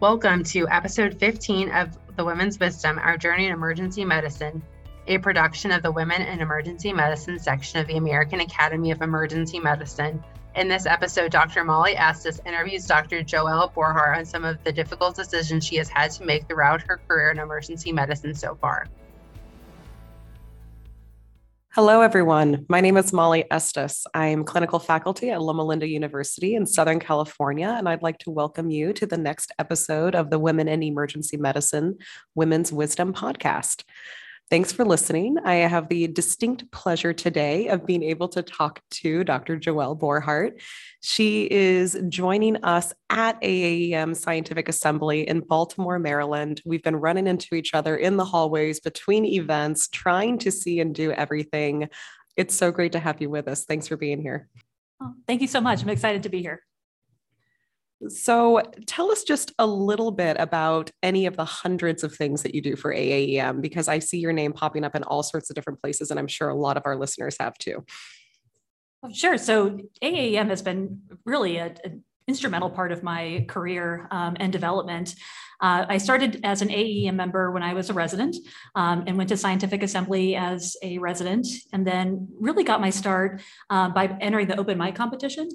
[0.00, 4.60] Welcome to episode 15 of The Women's Wisdom Our Journey in Emergency Medicine,
[5.06, 9.60] a production of the Women in Emergency Medicine section of the American Academy of Emergency
[9.60, 10.22] Medicine.
[10.56, 11.62] In this episode, Dr.
[11.62, 13.22] Molly Estes interviews Dr.
[13.22, 17.00] Joelle Borhart on some of the difficult decisions she has had to make throughout her
[17.08, 18.88] career in emergency medicine so far.
[21.74, 22.64] Hello, everyone.
[22.68, 24.06] My name is Molly Estes.
[24.14, 28.70] I'm clinical faculty at Loma Linda University in Southern California, and I'd like to welcome
[28.70, 31.98] you to the next episode of the Women in Emergency Medicine
[32.36, 33.82] Women's Wisdom podcast.
[34.50, 35.38] Thanks for listening.
[35.42, 39.58] I have the distinct pleasure today of being able to talk to Dr.
[39.58, 40.60] Joelle Borhart.
[41.00, 46.60] She is joining us at AAEM Scientific Assembly in Baltimore, Maryland.
[46.66, 50.94] We've been running into each other in the hallways between events, trying to see and
[50.94, 51.88] do everything.
[52.36, 53.64] It's so great to have you with us.
[53.64, 54.48] Thanks for being here.
[55.02, 55.82] Oh, thank you so much.
[55.82, 56.62] I'm excited to be here.
[58.08, 62.54] So, tell us just a little bit about any of the hundreds of things that
[62.54, 65.56] you do for AAEM, because I see your name popping up in all sorts of
[65.56, 67.84] different places, and I'm sure a lot of our listeners have too.
[69.12, 69.38] Sure.
[69.38, 75.14] So, AAEM has been really an instrumental part of my career um, and development.
[75.60, 78.36] Uh, I started as an AAEM member when I was a resident
[78.74, 83.42] um, and went to Scientific Assembly as a resident, and then really got my start
[83.70, 85.48] uh, by entering the open mic competition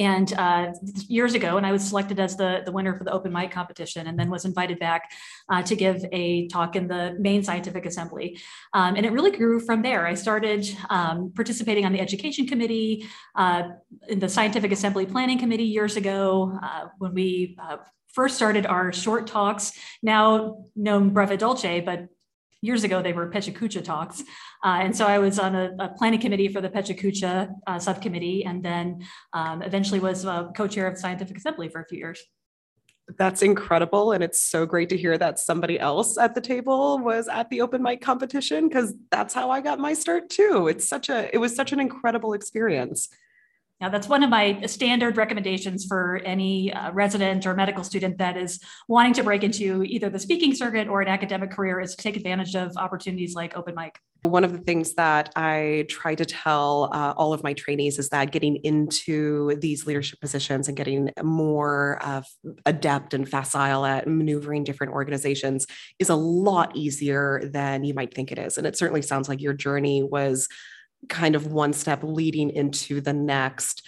[0.00, 0.72] and uh,
[1.08, 4.06] years ago, and I was selected as the, the winner for the open mic competition,
[4.06, 5.02] and then was invited back
[5.50, 8.40] uh, to give a talk in the main scientific assembly.
[8.72, 10.06] Um, and it really grew from there.
[10.06, 13.06] I started um, participating on the education committee,
[13.36, 13.62] uh,
[14.08, 17.76] in the scientific assembly planning committee years ago, uh, when we uh,
[18.08, 22.08] first started our short talks, now known Breve Dulce, but
[22.62, 24.20] years ago they were PechaKucha talks.
[24.64, 28.44] Uh, and so I was on a, a planning committee for the PechaKucha uh, subcommittee,
[28.44, 30.24] and then um, eventually was
[30.56, 32.20] co-chair of scientific assembly for a few years.
[33.18, 34.12] That's incredible.
[34.12, 37.60] And it's so great to hear that somebody else at the table was at the
[37.60, 40.68] open mic competition because that's how I got my start too.
[40.68, 43.08] It's such a, it was such an incredible experience.
[43.80, 48.36] Now, that's one of my standard recommendations for any uh, resident or medical student that
[48.36, 52.02] is wanting to break into either the speaking circuit or an academic career is to
[52.02, 53.98] take advantage of opportunities like open mic.
[54.24, 58.10] One of the things that I try to tell uh, all of my trainees is
[58.10, 62.20] that getting into these leadership positions and getting more uh,
[62.66, 65.66] adept and facile at maneuvering different organizations
[65.98, 68.58] is a lot easier than you might think it is.
[68.58, 70.48] And it certainly sounds like your journey was
[71.08, 73.86] kind of one step leading into the next.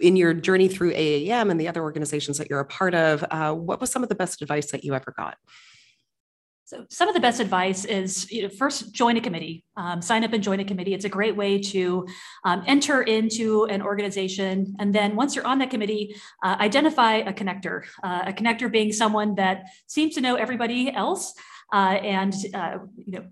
[0.00, 3.54] In your journey through AAEM and the other organizations that you're a part of, uh,
[3.54, 5.36] what was some of the best advice that you ever got?
[6.64, 10.22] So some of the best advice is you know, first join a committee, um, sign
[10.22, 10.92] up and join a committee.
[10.92, 12.06] It's a great way to
[12.44, 14.76] um, enter into an organization.
[14.78, 18.92] And then once you're on that committee, uh, identify a connector, uh, a connector being
[18.92, 21.32] someone that seems to know everybody else
[21.72, 23.26] uh, and uh, you know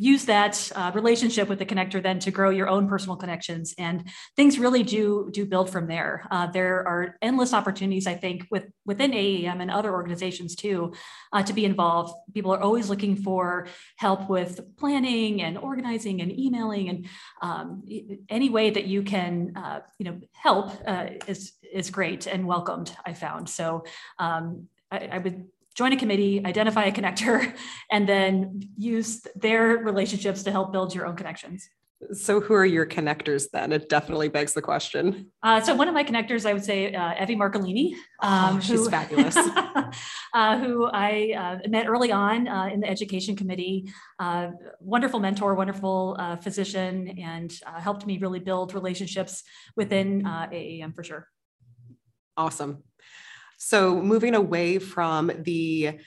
[0.00, 4.08] use that uh, relationship with the connector then to grow your own personal connections and
[4.34, 6.26] things really do do build from there.
[6.30, 10.94] Uh, there are endless opportunities i think with within aem and other organizations too
[11.34, 12.14] uh, to be involved.
[12.32, 13.66] People are always looking for
[13.96, 17.06] help with planning and organizing and emailing and
[17.42, 17.82] um,
[18.30, 22.96] any way that you can uh, you know help uh, is is great and welcomed
[23.04, 23.50] i found.
[23.50, 23.84] So
[24.18, 25.46] um, I, I would
[25.80, 27.54] join a committee, identify a connector,
[27.90, 31.66] and then use their relationships to help build your own connections.
[32.12, 33.72] So, who are your connectors then?
[33.72, 35.30] It definitely begs the question.
[35.42, 37.92] Uh, so, one of my connectors, I would say, uh, Evie Marcolini.
[38.22, 39.36] Um, oh, she's who, fabulous.
[40.34, 43.90] uh, who I uh, met early on uh, in the education committee.
[44.18, 44.48] Uh,
[44.80, 45.98] wonderful mentor, wonderful
[46.42, 49.42] physician, and helped me really build relationships
[49.76, 51.28] within AAEM for sure.
[52.36, 52.82] Awesome.
[53.62, 56.00] So moving away from the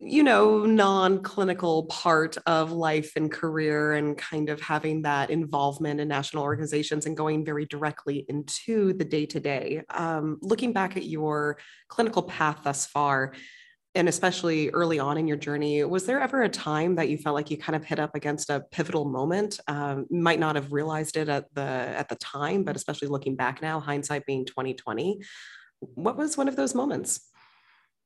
[0.00, 6.00] you know, non clinical part of life and career and kind of having that involvement
[6.00, 9.82] in national organizations and going very directly into the day to day.
[10.42, 11.58] Looking back at your
[11.88, 13.34] clinical path thus far,
[13.94, 17.34] and especially early on in your journey, was there ever a time that you felt
[17.34, 19.60] like you kind of hit up against a pivotal moment?
[19.68, 23.62] Um, might not have realized it at the at the time, but especially looking back
[23.62, 25.20] now, hindsight being 2020
[25.94, 27.28] what was one of those moments?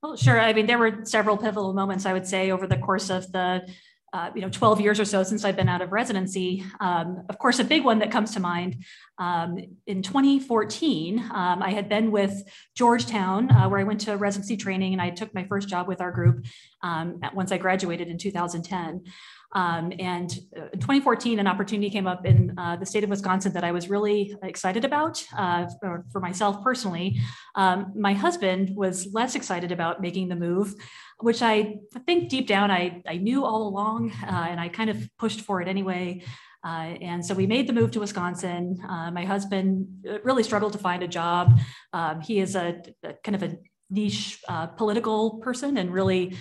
[0.02, 0.40] Well, sure.
[0.40, 3.66] I mean, there were several pivotal moments, I would say, over the course of the
[4.12, 6.64] uh, you know 12 years or so since I've been out of residency.
[6.80, 8.84] Um, of course, a big one that comes to mind
[9.18, 12.42] um, in 2014, um, I had been with
[12.74, 16.00] Georgetown, uh, where I went to residency training, and I took my first job with
[16.00, 16.46] our group
[16.82, 19.04] um, once I graduated in 2010.
[19.52, 23.52] Um, and uh, in 2014, an opportunity came up in uh, the state of Wisconsin
[23.54, 27.20] that I was really excited about uh, for, for, myself personally.
[27.54, 30.74] Um, my husband was less excited about making the move,
[31.20, 35.08] which I think deep down I, I knew all along, uh, and I kind of
[35.18, 36.22] pushed for it anyway.
[36.62, 38.78] Uh, and so we made the move to Wisconsin.
[38.86, 39.86] Uh, my husband
[40.24, 41.58] really struggled to find a job.
[41.94, 43.56] Um, he is a, a, kind of a
[43.90, 44.42] niche
[44.76, 46.36] political person and really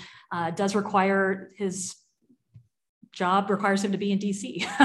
[0.55, 1.95] does require his
[3.17, 4.63] job requires him to be in DC.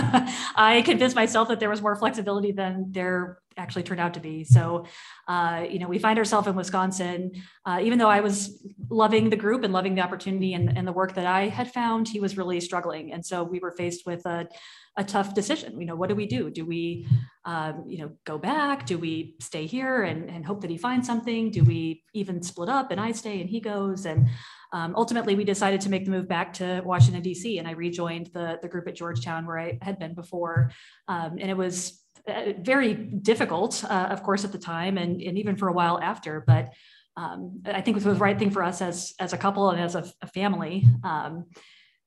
[0.56, 4.44] I convinced myself that there was more flexibility than there actually turned out to be.
[4.44, 4.87] So,
[5.29, 7.32] uh, you know, we find ourselves in Wisconsin.
[7.67, 10.93] Uh, even though I was loving the group and loving the opportunity and, and the
[10.93, 13.12] work that I had found, he was really struggling.
[13.12, 14.49] And so we were faced with a,
[14.96, 15.78] a tough decision.
[15.78, 16.50] You know, what do we do?
[16.50, 17.06] Do we,
[17.44, 18.87] um, you know, go back?
[18.87, 21.50] Do we stay here and, and hope that he finds something?
[21.50, 24.06] Do we even split up and I stay and he goes?
[24.06, 24.28] And
[24.73, 28.31] um, ultimately, we decided to make the move back to Washington, D.C., and I rejoined
[28.33, 30.73] the, the group at Georgetown where I had been before.
[31.09, 35.39] Um, and it was uh, very difficult, uh, of course, at the time and, and
[35.39, 36.43] even for a while after.
[36.47, 36.73] But
[37.17, 39.81] um, I think it was the right thing for us as, as a couple and
[39.81, 40.87] as a, a family.
[41.05, 41.47] Um,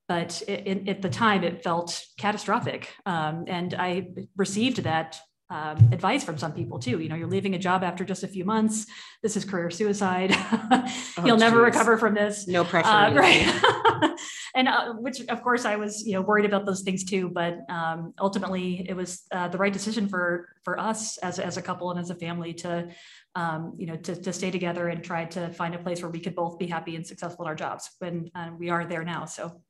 [0.08, 2.94] but it, it, at the time, it felt catastrophic.
[3.06, 7.00] Um, and I received that um, advice from some people too.
[7.00, 8.88] You know, you're leaving a job after just a few months.
[9.22, 10.32] This is career suicide.
[11.24, 12.48] You'll oh, never recover from this.
[12.48, 12.88] No pressure.
[12.88, 14.18] Uh, right.
[14.56, 17.30] and uh, which, of course, I was you know worried about those things too.
[17.30, 21.62] But um, ultimately, it was uh, the right decision for for us as as a
[21.62, 22.90] couple and as a family to.
[23.38, 26.22] Um, you know, to, to stay together and try to find a place where we
[26.22, 27.90] could both be happy and successful in our jobs.
[28.00, 29.26] And uh, we are there now.
[29.26, 29.62] So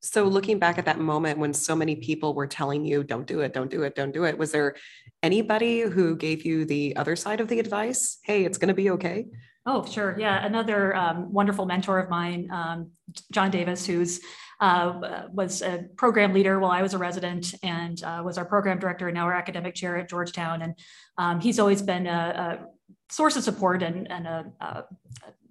[0.00, 3.40] so looking back at that moment when so many people were telling you don't do
[3.40, 4.74] it don't do it don't do it was there
[5.22, 8.90] anybody who gave you the other side of the advice hey it's going to be
[8.90, 9.26] okay
[9.66, 12.90] oh sure yeah another um, wonderful mentor of mine um,
[13.32, 14.20] john davis who's
[14.60, 18.78] uh, was a program leader while I was a resident and uh, was our program
[18.78, 20.62] director and now our academic chair at Georgetown.
[20.62, 20.74] And
[21.16, 22.66] um, he's always been a, a,
[23.08, 24.84] source of support and, and a, a,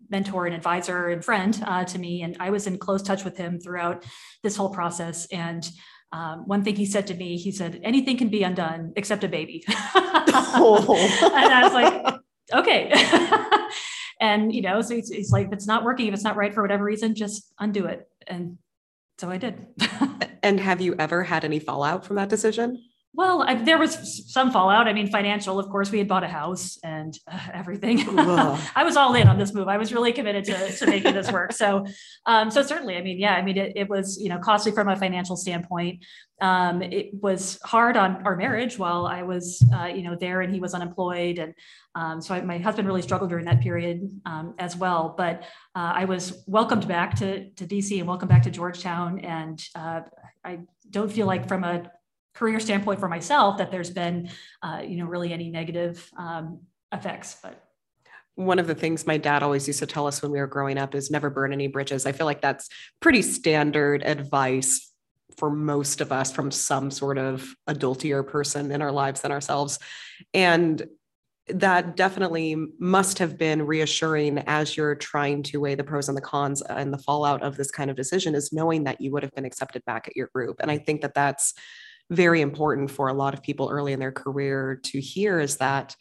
[0.10, 2.22] mentor and advisor and friend uh, to me.
[2.22, 4.06] And I was in close touch with him throughout
[4.44, 5.28] this whole process.
[5.28, 5.70] And
[6.12, 9.28] um, one thing he said to me, he said, anything can be undone except a
[9.28, 9.64] baby.
[9.70, 10.96] oh.
[11.22, 12.16] and I was like,
[12.54, 12.92] okay.
[14.22, 16.54] and, you know, so he's, he's like, if it's not working, if it's not right
[16.54, 18.08] for whatever reason, just undo it.
[18.28, 18.58] And
[19.20, 19.66] so I did.
[20.44, 22.84] and have you ever had any fallout from that decision?
[23.14, 24.88] Well, I, there was some fallout.
[24.88, 28.00] I mean, financial, of course, we had bought a house and uh, everything.
[28.20, 29.68] I was all in on this move.
[29.68, 31.52] I was really committed to, to making this work.
[31.52, 31.88] So,
[32.28, 34.90] um, so certainly, I mean, yeah, I mean, it, it was, you know, costly from
[34.90, 36.06] a financial standpoint.
[36.40, 40.54] Um, it was hard on our marriage while I was, uh, you know, there and
[40.54, 41.40] he was unemployed.
[41.40, 41.56] And
[41.96, 45.16] um, so I, my husband really struggled during that period um, as well.
[45.18, 45.42] But
[45.76, 49.20] uh, I was welcomed back to, to DC and welcome back to Georgetown.
[49.20, 50.02] And uh,
[50.46, 50.60] I
[50.92, 51.92] don't feel like from a
[52.34, 54.30] career standpoint for myself that there's been,
[54.62, 56.62] uh, you know, really any negative um,
[56.94, 57.38] effects.
[57.42, 57.64] But
[58.36, 60.78] one of the things my dad always used to tell us when we were growing
[60.78, 62.06] up is never burn any bridges.
[62.06, 62.70] I feel like that's
[63.02, 64.94] pretty standard advice
[65.38, 69.80] for most of us from some sort of adultier person in our lives than ourselves.
[70.34, 70.86] And
[71.48, 76.22] that definitely must have been reassuring as you're trying to weigh the pros and the
[76.22, 79.34] cons and the fallout of this kind of decision is knowing that you would have
[79.34, 80.58] been accepted back at your group.
[80.60, 81.54] And I think that that's
[82.10, 85.96] very important for a lot of people early in their career to hear is that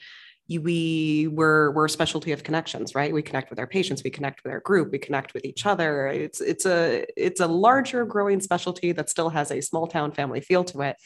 [0.49, 3.13] we we're we're a specialty of connections right?
[3.13, 6.07] We connect with our patients we connect with our group we connect with each other.
[6.07, 10.41] It's it's a it's a larger growing specialty that still has a small town family
[10.41, 10.97] feel to it.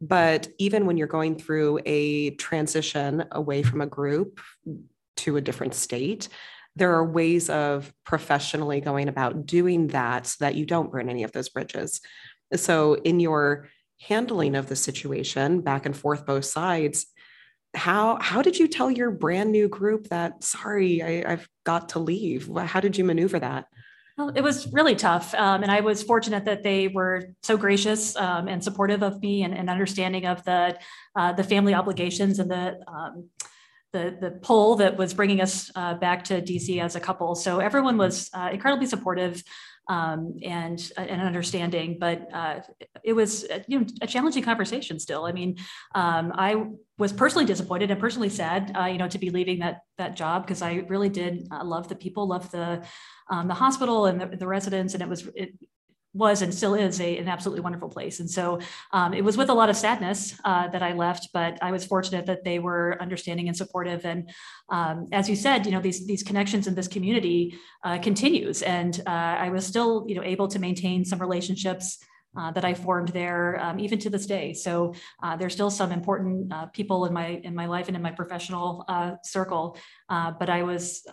[0.00, 4.40] But even when you're going through a transition away from a group
[5.16, 6.28] to a different state
[6.76, 11.24] there are ways of professionally going about doing that so that you don't burn any
[11.24, 12.00] of those bridges.
[12.54, 13.68] So in your
[14.00, 17.06] handling of the situation back and forth both sides
[17.74, 21.98] how how did you tell your brand new group that sorry I, have got to
[21.98, 23.66] leave how did you maneuver that?
[24.16, 28.16] Well, it was really tough um, and i was fortunate that they were so gracious
[28.16, 30.78] um, and supportive of me and, and understanding of the
[31.14, 33.28] uh, the family obligations and the um,
[33.92, 37.34] the, the pull that was bringing us uh, back to DC as a couple.
[37.34, 39.42] So everyone was uh, incredibly supportive
[39.88, 41.96] um, and uh, and understanding.
[41.98, 42.60] But uh,
[43.02, 45.24] it was uh, you know a challenging conversation still.
[45.24, 45.56] I mean,
[45.94, 46.66] um, I
[46.98, 50.44] was personally disappointed and personally sad, uh, you know, to be leaving that that job
[50.44, 52.84] because I really did love the people, love the
[53.30, 55.50] um, the hospital and the, the residents, and it was it,
[56.18, 58.20] was and still is a, an absolutely wonderful place.
[58.20, 58.58] And so
[58.92, 61.84] um, it was with a lot of sadness uh, that I left, but I was
[61.84, 64.04] fortunate that they were understanding and supportive.
[64.04, 64.30] And
[64.68, 68.62] um, as you said, you know, these, these connections in this community uh, continues.
[68.62, 71.98] And uh, I was still, you know, able to maintain some relationships
[72.36, 74.52] uh, that I formed there, um, even to this day.
[74.52, 78.02] So uh, there's still some important uh, people in my in my life and in
[78.02, 78.84] my professional
[79.24, 79.76] circle.
[80.08, 81.06] But I was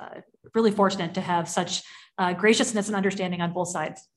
[0.53, 1.83] really fortunate to have such
[2.37, 4.07] graciousness and understanding on both sides.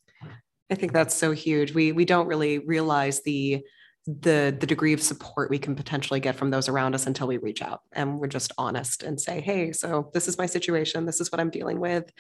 [0.70, 1.72] I think that's so huge.
[1.74, 3.64] We we don't really realize the
[4.06, 7.36] the the degree of support we can potentially get from those around us until we
[7.36, 11.04] reach out and we're just honest and say hey so this is my situation.
[11.04, 12.10] This is what i'm dealing with.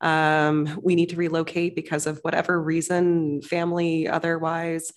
[0.00, 4.92] Um, we need to relocate because of whatever reason family otherwise.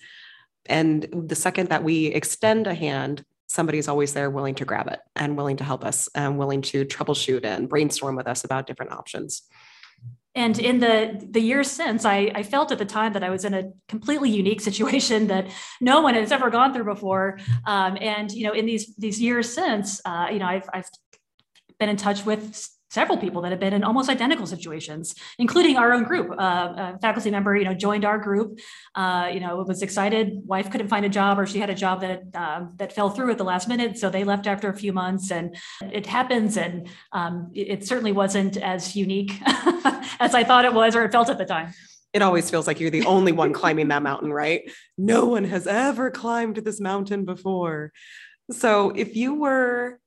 [0.66, 5.00] And the second that we extend a hand somebody's always there willing to grab it
[5.16, 8.92] and willing to help us and willing to troubleshoot and brainstorm with us about different
[8.92, 9.42] options
[10.34, 13.44] and in the the years since I, I, felt at the time that i was
[13.44, 15.48] in a completely unique situation that
[15.80, 17.38] no one has ever gone through before.
[17.66, 20.88] Um, and you know in these these years since uh, you know I've, I've
[21.78, 25.92] been in touch with several people that have been in almost identical situations, including our
[25.92, 26.30] own group.
[26.32, 28.58] Uh, a faculty member, you know, joined our group.
[28.94, 30.40] Uh, you know, was excited.
[30.44, 33.30] Wife couldn't find a job, or she had a job that uh, that fell through
[33.30, 35.30] at the last minute, so they left after a few months.
[35.30, 35.56] And
[35.92, 40.96] it happens, and um, it, it certainly wasn't as unique as I thought it was,
[40.96, 41.72] or it felt at the time.
[42.12, 44.68] It always feels like you're the only one climbing that mountain, right?
[44.98, 47.92] No one has ever climbed this mountain before.
[48.50, 49.99] So if you were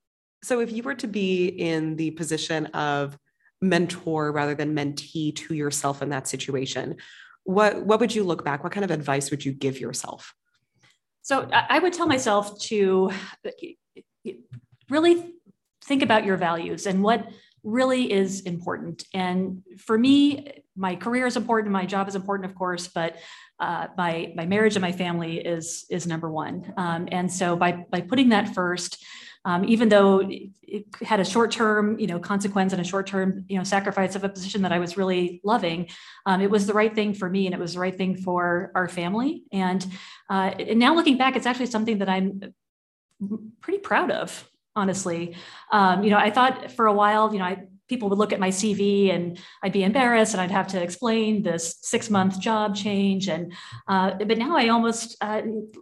[0.44, 3.18] so if you were to be in the position of
[3.62, 6.98] mentor rather than mentee to yourself in that situation,
[7.44, 8.64] what what would you look back?
[8.64, 10.34] What kind of advice would you give yourself?
[11.22, 13.12] So I would tell myself to
[14.90, 15.34] really
[15.86, 17.26] think about your values and what
[17.64, 19.06] really is important.
[19.14, 23.16] And for me, my career is important, my job is important, of course, but
[23.60, 26.74] uh, my my marriage and my family is is number one.
[26.76, 29.04] Um, and so by by putting that first,
[29.46, 30.20] um, even though
[30.62, 34.30] it had a short-term, you know, consequence and a short-term, you know, sacrifice of a
[34.30, 35.90] position that I was really loving,
[36.26, 38.72] um, it was the right thing for me and it was the right thing for
[38.74, 39.44] our family.
[39.52, 39.86] And,
[40.30, 42.54] uh, and now looking back, it's actually something that I'm
[43.62, 45.36] pretty proud of honestly.
[45.72, 48.40] Um, you know, I thought for a while, you know, I people would look at
[48.40, 52.76] my CV and I'd be embarrassed and I'd have to explain this six month job
[52.76, 53.28] change.
[53.28, 53.54] And
[53.88, 55.42] uh, but now I almost uh,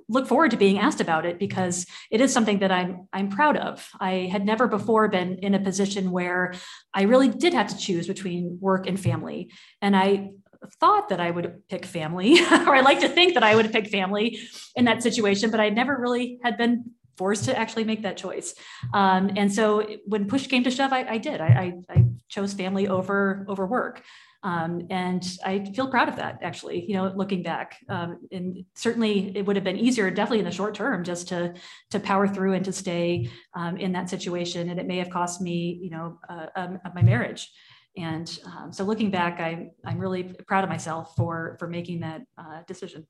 [0.09, 3.57] look forward to being asked about it because it is something that I'm I'm proud
[3.57, 3.87] of.
[3.99, 6.53] I had never before been in a position where
[6.93, 10.31] I really did have to choose between work and family, and I
[10.79, 13.87] thought that I would pick family, or I like to think that I would pick
[13.87, 14.39] family
[14.75, 18.55] in that situation, but I never really had been forced to actually make that choice.
[18.93, 21.41] Um, and so when push came to shove, I, I did.
[21.41, 24.01] I, I, I, chose family over over work.
[24.43, 27.77] Um, and I feel proud of that, actually, you know, looking back.
[27.89, 31.53] Um, and certainly it would have been easier, definitely in the short term, just to,
[31.91, 34.69] to power through and to stay um, in that situation.
[34.69, 37.51] And it may have cost me, you know, uh, um, my marriage.
[37.97, 42.21] And um, so looking back, I, I'm really proud of myself for, for making that
[42.37, 43.05] uh, decision.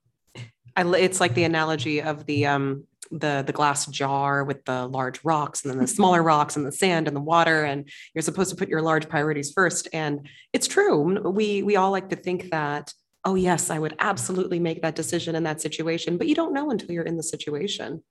[0.76, 5.20] I, it's like the analogy of the um, the the glass jar with the large
[5.24, 5.96] rocks and then the mm-hmm.
[5.96, 9.10] smaller rocks and the sand and the water and you're supposed to put your large
[9.10, 9.88] priorities first.
[9.94, 11.30] And it's true.
[11.30, 15.36] We we all like to think that oh yes i would absolutely make that decision
[15.36, 18.04] in that situation but you don't know until you're in the situation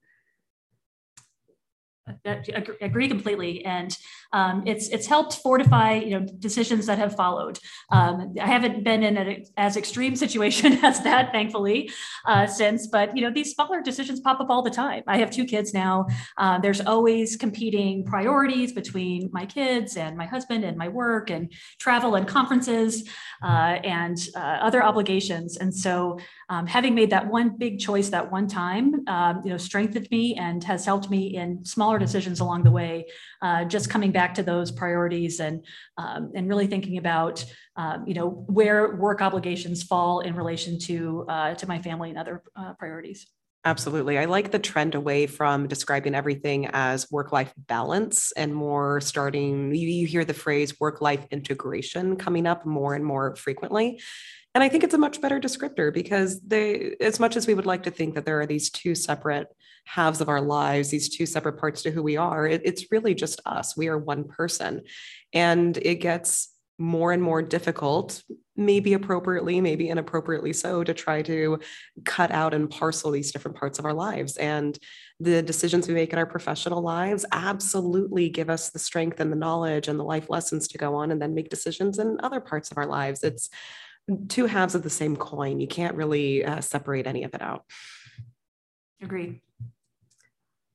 [2.80, 3.64] agree completely.
[3.64, 3.96] And
[4.32, 7.58] um, it's it's helped fortify you know decisions that have followed.
[7.90, 11.90] Um, i haven't been in an as extreme situation as that thankfully
[12.26, 15.02] uh, since but you know these smaller decisions pop up all the time.
[15.06, 16.06] I have two kids now.
[16.36, 21.52] Uh, there's always competing priorities between my kids and my husband and my work and
[21.78, 23.08] travel and conferences
[23.42, 25.56] uh, and uh, other obligations.
[25.56, 29.56] And so um, having made that one big choice that one time, um, you know,
[29.56, 33.06] strengthened me and has helped me in smaller decisions along the way.
[33.42, 35.64] Uh, just coming back to those priorities and
[35.98, 37.44] um, and really thinking about,
[37.76, 42.18] um, you know, where work obligations fall in relation to uh, to my family and
[42.18, 43.26] other uh, priorities.
[43.64, 44.18] Absolutely.
[44.18, 49.74] I like the trend away from describing everything as work life balance and more starting,
[49.74, 54.00] you, you hear the phrase work life integration coming up more and more frequently.
[54.54, 57.66] And I think it's a much better descriptor because they, as much as we would
[57.66, 59.48] like to think that there are these two separate
[59.84, 63.14] halves of our lives, these two separate parts to who we are, it, it's really
[63.14, 63.76] just us.
[63.76, 64.82] We are one person.
[65.34, 66.48] And it gets
[66.80, 68.22] more and more difficult,
[68.56, 71.60] maybe appropriately, maybe inappropriately so, to try to
[72.06, 74.38] cut out and parcel these different parts of our lives.
[74.38, 74.78] And
[75.20, 79.36] the decisions we make in our professional lives absolutely give us the strength and the
[79.36, 82.70] knowledge and the life lessons to go on and then make decisions in other parts
[82.70, 83.22] of our lives.
[83.22, 83.50] It's
[84.28, 85.60] two halves of the same coin.
[85.60, 87.64] You can't really uh, separate any of it out.
[89.02, 89.42] Agreed.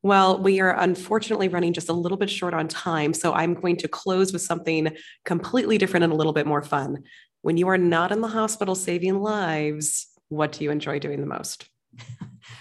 [0.05, 3.11] Well, we are unfortunately running just a little bit short on time.
[3.11, 7.01] So I'm going to close with something completely different and a little bit more fun.
[7.41, 11.25] When you are not in the hospital saving lives, what do you enjoy doing the
[11.25, 11.67] most?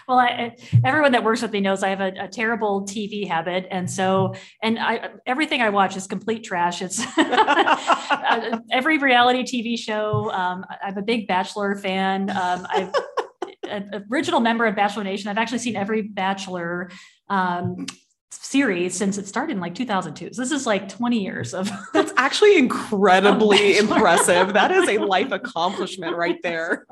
[0.08, 3.66] Well, I, everyone that works with me knows I have a, a, terrible TV habit,
[3.70, 6.82] and so and I everything I watch is complete trash.
[6.82, 10.30] It's uh, every reality TV show.
[10.30, 12.28] Um, I'm a big Bachelor fan.
[12.30, 12.92] Um, I'm
[13.68, 15.28] an original member of Bachelor Nation.
[15.30, 16.90] I've actually seen every Bachelor
[17.28, 17.86] um,
[18.30, 20.32] series since it started in like 2002.
[20.32, 21.70] So this is like 20 years of.
[21.92, 24.52] That's actually incredibly impressive.
[24.52, 26.86] That is a life accomplishment right there.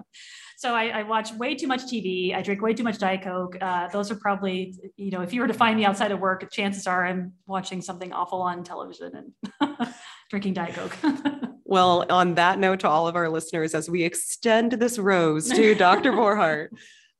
[0.56, 2.36] So I, I, watch way too much TV.
[2.36, 3.56] I drink way too much Diet Coke.
[3.60, 6.48] Uh, those are probably, you know, if you were to find me outside of work,
[6.52, 9.76] chances are I'm watching something awful on television and
[10.30, 10.96] drinking Diet Coke.
[11.64, 15.74] well, on that note, to all of our listeners, as we extend this rose to
[15.74, 16.12] Dr.
[16.12, 16.72] Borhart,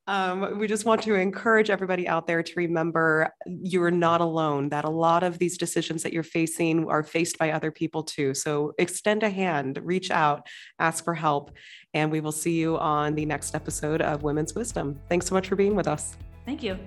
[0.07, 4.67] um, we just want to encourage everybody out there to remember you are not alone,
[4.69, 8.33] that a lot of these decisions that you're facing are faced by other people too.
[8.33, 10.45] So extend a hand, reach out,
[10.77, 11.51] ask for help,
[11.93, 14.99] and we will see you on the next episode of Women's Wisdom.
[15.07, 16.17] Thanks so much for being with us.
[16.45, 16.77] Thank you.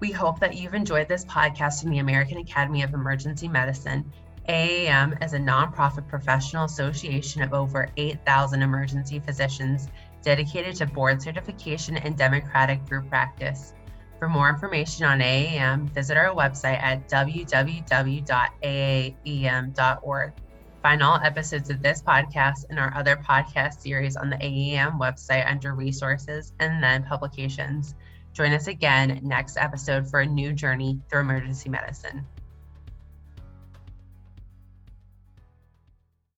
[0.00, 4.10] We hope that you've enjoyed this podcast from the American Academy of Emergency Medicine.
[4.48, 9.88] AAEM is a nonprofit professional association of over 8,000 emergency physicians
[10.22, 13.74] dedicated to board certification and democratic group practice.
[14.18, 18.22] For more information on AAEM, visit our website at www.aaem.org.
[20.82, 25.50] Find all episodes of this podcast and our other podcast series on the AAEM website
[25.50, 27.94] under resources and then publications.
[28.32, 32.26] Join us again next episode for a new journey through emergency medicine.